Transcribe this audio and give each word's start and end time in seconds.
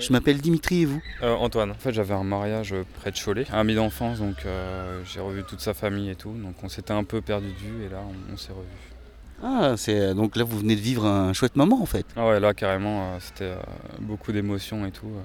Je 0.00 0.12
m'appelle 0.12 0.38
Dimitri 0.40 0.82
et 0.82 0.84
vous? 0.86 1.02
Euh, 1.22 1.34
Antoine. 1.34 1.70
En 1.72 1.74
fait, 1.74 1.92
j'avais 1.92 2.14
un 2.14 2.22
mariage 2.24 2.74
près 3.00 3.10
de 3.10 3.16
Cholet, 3.18 3.46
un 3.52 3.58
ami 3.60 3.74
d'enfance, 3.74 4.18
donc 4.18 4.36
euh, 4.46 5.02
j'ai 5.04 5.20
revu 5.20 5.42
toute 5.44 5.60
sa 5.60 5.74
famille 5.74 6.10
et 6.10 6.14
tout. 6.14 6.32
Donc 6.32 6.54
on 6.62 6.68
s'était 6.68 6.92
un 6.92 7.04
peu 7.04 7.20
perdu 7.20 7.48
de 7.48 7.58
vue 7.58 7.84
et 7.84 7.88
là 7.88 7.98
on, 8.06 8.32
on 8.32 8.36
s'est 8.36 8.52
revus. 8.52 8.66
Ah, 9.42 9.74
c'est 9.76 10.14
donc 10.14 10.36
là 10.36 10.44
vous 10.44 10.58
venez 10.58 10.76
de 10.76 10.80
vivre 10.80 11.04
un 11.06 11.32
chouette 11.32 11.56
moment 11.56 11.80
en 11.82 11.86
fait. 11.86 12.06
Ah 12.16 12.28
ouais, 12.28 12.40
là 12.40 12.54
carrément, 12.54 13.14
euh, 13.14 13.18
c'était 13.20 13.44
euh, 13.44 13.56
beaucoup 14.00 14.32
d'émotions 14.32 14.86
et 14.86 14.90
tout. 14.92 15.06
euh, 15.06 15.20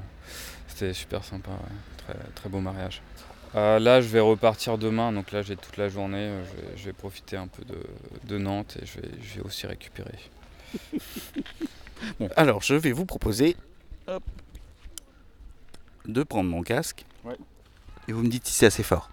c'était 0.67 0.93
super 0.93 1.23
sympa, 1.23 1.51
ouais. 1.51 1.57
très, 2.05 2.17
très 2.35 2.49
beau 2.49 2.59
mariage. 2.59 3.01
Euh, 3.55 3.77
là, 3.77 4.01
je 4.01 4.07
vais 4.07 4.19
repartir 4.19 4.79
demain, 4.79 5.11
donc 5.11 5.31
là 5.31 5.43
j'ai 5.43 5.55
toute 5.55 5.77
la 5.77 5.87
journée. 5.87 6.17
euh, 6.17 6.43
Je 6.45 6.49
vais, 6.61 6.77
je 6.77 6.85
vais 6.85 6.93
profiter 6.93 7.37
un 7.37 7.47
peu 7.47 7.63
de, 7.63 7.77
de 8.27 8.37
Nantes 8.39 8.77
et 8.81 8.85
je 8.87 8.99
vais, 8.99 9.09
je 9.21 9.35
vais 9.35 9.45
aussi 9.45 9.67
récupérer. 9.67 10.17
Bon, 12.19 12.27
alors 12.35 12.61
je 12.61 12.73
vais 12.75 12.91
vous 12.91 13.05
proposer 13.05 13.55
hop, 14.07 14.23
de 16.05 16.23
prendre 16.23 16.49
mon 16.49 16.61
casque. 16.61 17.05
Ouais. 17.23 17.37
Et 18.07 18.11
vous 18.11 18.23
me 18.23 18.29
dites 18.29 18.47
si 18.47 18.53
c'est 18.53 18.65
assez 18.65 18.83
fort. 18.83 19.09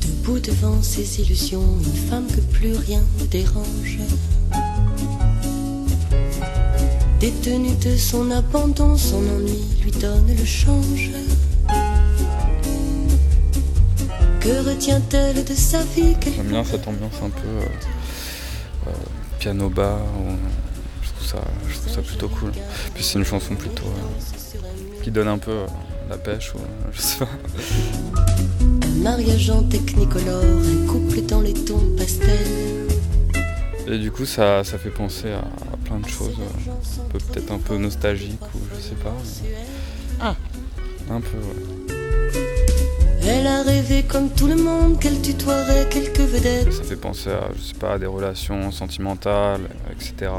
Debout 0.00 0.40
devant 0.40 0.82
ses 0.82 1.20
illusions, 1.20 1.78
une 1.78 2.08
femme 2.08 2.26
que 2.26 2.40
plus 2.52 2.74
rien 2.74 3.02
ne 3.20 3.26
dérange. 3.26 3.98
Détenue 7.20 7.74
de 7.84 7.96
son 7.96 8.30
abandon, 8.30 8.96
son 8.96 9.16
ennui 9.16 9.58
lui 9.82 9.90
donne 9.90 10.26
le 10.28 10.44
change. 10.44 11.10
Que 14.40 14.64
retient-elle 14.68 15.44
de 15.44 15.54
sa 15.54 15.82
vie? 15.82 16.14
J'aime 16.36 16.46
bien 16.46 16.62
cette 16.64 16.86
ambiance 16.86 17.14
un 17.22 17.30
peu 17.30 17.48
euh, 17.48 18.86
euh, 18.86 18.90
piano 19.40 19.68
bas. 19.68 19.98
ou- 20.20 20.36
je, 21.02 21.08
trouve 21.10 21.26
ça, 21.26 21.38
je 21.68 21.74
trouve 21.76 21.92
ça 21.92 22.02
plutôt 22.02 22.28
cool. 22.28 22.52
Puis 22.94 23.02
c'est 23.02 23.18
une 23.18 23.24
chanson 23.24 23.56
plutôt 23.56 23.84
euh, 23.86 24.58
qui 25.02 25.10
donne 25.10 25.28
un 25.28 25.38
peu 25.38 25.62
la 26.08 26.16
pêche 26.18 26.52
ou 26.54 26.58
je 26.92 27.00
sais 27.00 27.18
pas. 27.18 27.28
Un 28.86 29.02
mariage 29.02 29.50
en 29.50 29.64
technicolore, 29.64 30.44
un 30.44 30.86
couple 30.86 31.20
dans 31.22 31.40
les 31.40 31.52
tons 31.54 31.84
pastels. 31.96 32.86
Et 33.88 33.98
du 33.98 34.12
coup 34.12 34.24
ça, 34.24 34.62
ça 34.64 34.78
fait 34.78 34.90
penser 34.90 35.32
à 35.32 35.42
plein 35.98 36.08
de 36.08 36.08
choses, 36.08 36.36
euh, 36.40 36.70
un 36.70 37.08
peu- 37.10 37.18
peut-être 37.18 37.52
un 37.52 37.58
peu 37.58 37.76
nostalgique 37.76 38.40
ou 38.54 38.58
je 38.76 38.80
sais 38.80 38.94
pas. 38.96 39.12
mais- 39.42 39.48
Ah. 40.20 40.34
Un 41.10 41.20
peu 41.20 41.36
ouais. 41.38 41.94
Elle 43.30 43.46
a 43.46 43.62
rêvé 43.62 44.04
comme 44.04 44.30
tout 44.30 44.46
le 44.46 44.56
monde 44.56 44.98
qu'elle 44.98 45.20
tutoierait 45.20 45.88
quelques 45.90 46.18
vedettes. 46.20 46.72
Ça 46.72 46.82
fait 46.82 46.96
penser 46.96 47.30
à, 47.30 47.48
je 47.56 47.60
sais 47.62 47.74
pas, 47.74 47.94
à 47.94 47.98
des 47.98 48.06
relations 48.06 48.70
sentimentales, 48.72 49.60
etc. 49.90 50.30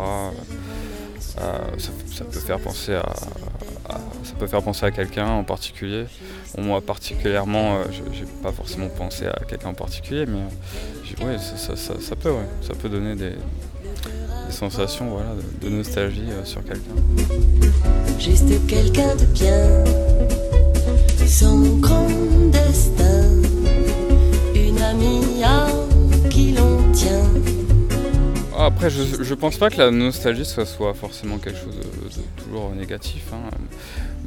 Euh, 1.39 1.59
ça, 1.77 1.89
ça 2.15 2.25
peut 2.25 2.39
faire 2.39 2.59
penser 2.59 2.95
à, 2.95 3.01
à- 3.89 3.99
ça 4.23 4.33
peut 4.37 4.47
faire 4.47 4.61
penser 4.63 4.85
à 4.85 4.91
quelqu'un 4.91 5.27
en 5.27 5.43
particulier. 5.43 6.05
Bon, 6.55 6.63
moi 6.63 6.81
particulièrement, 6.81 7.77
euh, 7.77 7.83
je- 7.91 8.17
j'ai 8.17 8.25
pas 8.41 8.51
forcément 8.51 8.87
pensé 8.89 9.25
à 9.27 9.39
quelqu'un 9.47 9.69
en 9.69 9.73
particulier, 9.73 10.25
mais 10.25 10.39
euh, 11.21 11.25
ouais, 11.27 11.37
ça, 11.37 11.57
ça- 11.57 11.75
ça- 11.75 12.01
ça 12.01 12.15
peut, 12.15 12.31
ouais. 12.31 12.47
ça 12.61 12.73
peut 12.73 12.89
donner 12.89 13.15
des, 13.15 13.33
des 14.49 14.55
sensations, 14.55 15.09
voilà, 15.11 15.29
de, 15.61 15.69
nostalgie 15.69 16.23
euh, 16.31 16.43
sur 16.43 16.63
quelqu'un. 16.63 16.95
Juste 18.19 18.65
quelqu'un 18.67 19.15
de 19.15 19.25
bien, 19.25 19.83
son 21.27 21.77
grand 21.77 22.07
destin, 22.51 23.29
une 24.55 24.81
amie 24.81 25.43
à 25.43 25.67
qui 26.31 26.53
l'on 26.53 26.91
tient. 26.91 27.23
Ah, 28.57 28.65
Après, 28.65 28.89
je, 28.89 29.21
je 29.23 29.33
pense 29.35 29.57
pas 29.57 29.69
que 29.69 29.77
la 29.77 29.91
nostalgie 29.91 30.45
ça 30.45 30.65
soit 30.65 30.93
forcément 30.95 31.37
quelque 31.37 31.59
chose 31.59 31.75
de, 31.75 32.07
de 32.09 32.43
toujours 32.43 32.71
négatif. 32.71 33.23
hein. 33.31 33.49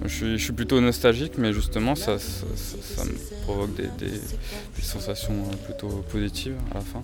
Je, 0.04 0.08
suis, 0.14 0.38
je 0.38 0.44
suis 0.44 0.52
plutôt 0.52 0.80
nostalgique, 0.80 1.32
mais 1.36 1.52
justement, 1.52 1.94
ça, 1.96 2.18
ça, 2.18 2.44
ça- 2.56 2.76
ça 3.02 3.04
me 3.04 3.12
provoque 3.44 3.74
des, 3.74 3.88
des- 3.98 4.12
des 4.18 4.82
sensations 4.82 5.34
euh, 5.34 5.56
plutôt 5.66 5.88
positives 6.10 6.54
à 6.70 6.74
la 6.74 6.80
fin. 6.80 7.02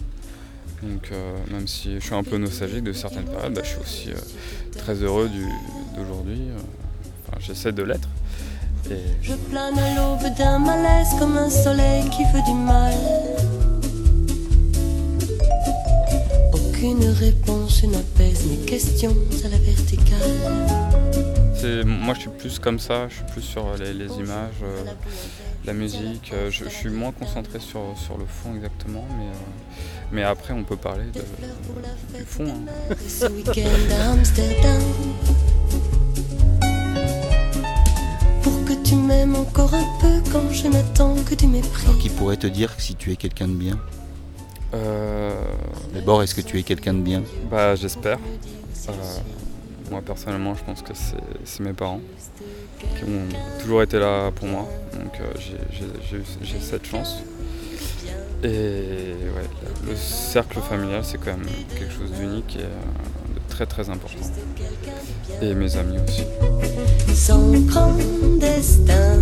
Donc, 0.82 1.08
euh, 1.12 1.36
même 1.50 1.66
si 1.66 1.94
je 1.94 2.00
suis 2.04 2.14
un 2.14 2.22
peu 2.22 2.38
nostalgique 2.38 2.84
de 2.84 2.92
certaines 2.92 3.24
périodes, 3.24 3.54
bah, 3.54 3.62
je 3.64 3.68
suis 3.70 3.78
aussi 3.80 4.10
euh, 4.10 4.78
très 4.78 4.94
heureux 4.94 5.28
d'aujourd'hui. 5.96 6.40
euh. 6.50 6.58
Enfin, 7.28 7.38
j'essaie 7.40 7.72
de 7.72 7.82
l'être. 7.82 8.08
Et 8.90 8.94
Je 9.22 9.34
plane 9.34 9.76
à 9.78 9.94
l'aube 9.96 10.34
d'un 10.36 10.58
malaise 10.60 11.08
comme 11.18 11.36
un 11.36 11.50
soleil 11.50 12.04
qui 12.10 12.22
veut 12.32 12.42
du 12.46 12.54
mal. 12.54 12.94
Aucune 16.52 17.04
réponse 17.08 17.82
n'apaise 17.84 18.46
mes 18.46 18.64
questions 18.64 19.14
à 19.44 19.48
la 19.48 19.58
verticale. 19.58 20.18
moi, 21.86 22.14
je 22.14 22.20
suis 22.20 22.30
plus 22.30 22.58
comme 22.58 22.78
ça. 22.78 23.08
Je 23.08 23.14
suis 23.16 23.24
plus 23.32 23.42
sur 23.42 23.66
les, 23.78 23.92
les 23.92 24.06
images. 24.14 24.62
euh, 24.62 24.84
la 25.68 25.74
musique. 25.74 26.30
euh, 26.32 26.50
je, 26.50 26.64
je 26.64 26.68
suis 26.70 26.88
moins 26.90 27.12
concentré 27.12 27.60
sur, 27.60 27.80
sur 27.96 28.16
le 28.18 28.24
fond 28.24 28.54
exactement, 28.56 29.04
mais, 29.18 29.24
euh, 29.26 30.12
mais 30.12 30.22
après 30.22 30.54
on 30.54 30.64
peut 30.64 30.76
parler 30.76 31.04
de- 31.12 32.18
du 32.18 32.24
fond. 32.24 32.46
hein. 32.48 32.94
Ce 33.06 33.26
week-end 33.26 33.94
à 34.00 34.12
Amsterdam. 34.12 34.82
Pour 38.42 38.64
que 38.64 38.72
tu 38.82 38.94
m'aimes 38.96 39.36
encore 39.36 39.74
un 39.74 39.86
peu 40.00 40.22
quand 40.32 40.50
je 40.50 40.68
n'attends 40.68 41.14
que 41.28 41.34
du 41.34 41.46
mépris. 41.46 41.86
Alors 41.86 41.98
qui 41.98 42.08
pourrait 42.08 42.36
te 42.38 42.46
dire 42.46 42.74
si 42.78 42.94
tu 42.94 43.12
es 43.12 43.16
quelqu'un 43.16 43.48
de 43.48 43.54
bien? 43.54 43.78
Euh, 44.74 45.32
D'abord, 45.94 46.22
est-ce 46.22 46.34
que 46.34 46.40
tu 46.40 46.58
es 46.58 46.62
quelqu'un 46.62 46.94
de 46.94 47.00
bien? 47.02 47.22
bah, 47.50 47.74
j'espère. 47.76 48.18
Euh, 48.88 48.92
moi 49.90 50.02
personnellement, 50.04 50.54
je 50.54 50.64
pense 50.64 50.82
que 50.82 50.92
c'est 51.44 51.62
mes 51.62 51.72
parents 51.72 52.00
qui 52.80 53.04
ont 53.04 53.60
toujours 53.60 53.82
été 53.82 53.98
là 53.98 54.30
pour 54.30 54.46
moi, 54.46 54.68
donc 54.92 55.12
euh, 55.20 55.24
j'ai- 55.38 56.60
cette 56.60 56.86
chance. 56.86 57.22
Et 58.44 58.46
ouais, 58.48 59.48
le 59.86 59.96
cercle 59.96 60.60
familial, 60.60 61.02
c'est 61.04 61.18
quand 61.18 61.36
même 61.36 61.46
quelque 61.76 61.92
chose 61.92 62.12
d'unique 62.12 62.56
et 62.56 62.62
euh, 62.62 63.34
de 63.34 63.40
très 63.52 63.66
très 63.66 63.90
important. 63.90 64.24
Et 65.42 65.54
mes 65.54 65.76
amis 65.76 65.98
aussi. 66.06 66.22
Son 67.14 67.50
destin, 68.38 69.18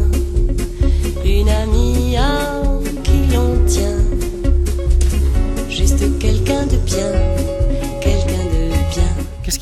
une 1.24 1.48
amie 1.48 2.16
à 2.18 2.62
qui 3.04 3.34
l'on 3.34 3.64
tient. 3.66 3.96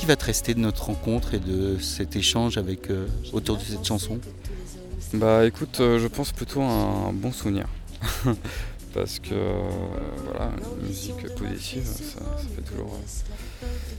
Qui 0.05 0.09
va 0.09 0.17
te 0.17 0.25
rester 0.27 0.53
de 0.53 0.61
notre 0.61 0.85
rencontre 0.85 1.33
et 1.33 1.39
de 1.39 1.79
cet 1.81 2.15
échange 2.15 2.59
avec 2.59 2.91
euh, 2.91 3.07
autour 3.33 3.57
de 3.57 3.63
cette 3.63 3.87
chanson? 3.87 4.19
Bah 5.15 5.47
écoute, 5.47 5.81
euh, 5.81 5.99
je 5.99 6.07
pense 6.09 6.31
plutôt 6.31 6.61
à 6.61 6.67
un 7.09 7.13
bon 7.15 7.33
souvenir. 7.33 7.67
Parce 8.93 9.19
que 9.19 9.33
euh, 9.33 9.55
voilà, 10.27 10.51
une 10.83 10.89
musique 10.89 11.27
positive, 11.37 11.87
ça, 11.87 12.19
ça 12.21 12.47
fait 12.55 12.61
toujours, 12.71 12.95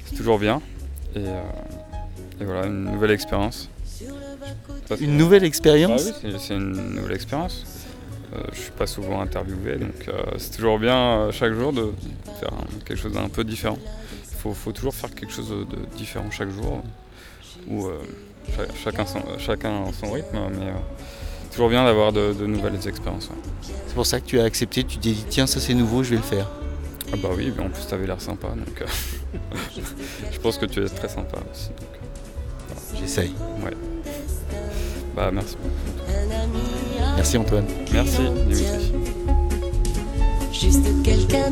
c'est 0.06 0.16
toujours 0.16 0.38
bien. 0.38 0.62
Et, 1.16 1.22
et 1.22 2.46
voilà, 2.46 2.68
une 2.68 2.84
nouvelle 2.84 3.10
expérience. 3.12 3.68
Une 5.00 5.18
nouvelle 5.18 5.42
Ah 5.44 5.48
expérience 5.48 6.04
oui, 6.06 6.12
c'est- 6.22 6.38
c'est 6.40 6.54
une 6.56 6.94
nouvelle 6.98 7.16
expérience. 7.16 7.66
Euh, 8.36 8.42
je 8.54 8.60
suis 8.60 8.72
pas 8.72 8.86
souvent 8.86 9.22
interviewé, 9.22 9.78
donc 9.78 10.08
euh, 10.08 10.22
c'est 10.38 10.52
toujours 10.56 10.78
bien 10.78 10.96
euh, 10.98 11.32
chaque 11.32 11.54
jour 11.54 11.74
de 11.74 11.92
faire 12.40 12.54
un- 12.54 12.80
quelque 12.86 13.00
chose 13.02 13.14
d'un 13.14 13.28
peu 13.30 13.44
différent. 13.44 13.80
Faut, 14.46 14.54
faut 14.54 14.72
toujours 14.72 14.94
faire 14.94 15.10
quelque 15.16 15.34
chose 15.34 15.50
de, 15.50 15.64
de 15.64 15.86
différent 15.98 16.30
chaque 16.30 16.52
jour, 16.52 16.84
ou 17.68 17.88
euh, 17.88 17.98
cha- 18.56 18.72
chacun, 18.84 19.04
son, 19.08 19.20
chacun 19.40 19.86
a 19.86 19.92
son 19.92 20.12
rythme, 20.12 20.38
mais 20.60 20.68
euh, 20.68 20.74
toujours 21.52 21.68
bien 21.70 21.84
d'avoir 21.84 22.14
de, 22.14 22.32
de 22.32 22.46
nouvelles 22.46 22.76
expériences. 22.88 23.28
ouais. 23.30 23.74
C'est 23.88 23.96
pour 23.96 24.06
ça 24.06 24.20
que 24.20 24.26
tu 24.28 24.40
as 24.40 24.44
accepté, 24.44 24.84
tu 24.84 24.98
t'es 25.00 25.10
dit 25.14 25.26
tiens 25.28 25.48
ça 25.48 25.60
c'est 25.60 25.74
nouveau, 25.74 26.04
je 26.04 26.12
vais 26.12 26.18
le 26.18 26.22
faire. 26.22 26.48
Ah 27.12 27.16
bah 27.18 27.30
oui, 27.36 27.52
mais 27.58 27.64
en 27.64 27.70
plus 27.70 27.88
t'avais 27.88 28.06
l'air 28.06 28.22
sympa, 28.22 28.50
donc 28.50 28.82
euh, 28.84 28.86
je 30.32 30.40
pense 30.40 30.60
que 30.60 30.68
tu 30.68 30.84
es 30.86 30.90
très 30.90 31.10
sympa 31.10 31.38
aussi. 31.52 31.70
donc, 31.70 31.80
euh, 31.96 32.98
J'essaye. 33.02 33.34
bah 35.16 35.32
merci. 35.34 35.58
Merci 37.16 37.38
Antoine. 37.40 37.66
Merci 37.92 38.22
l'on 38.22 38.34
Dimitri. 38.34 38.64
tient. 38.64 38.80
Juste 40.52 40.86
quelqu'un 41.04 41.50